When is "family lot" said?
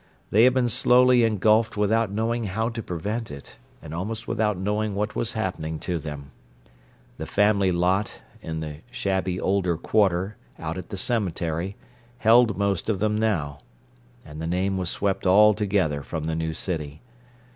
7.27-8.19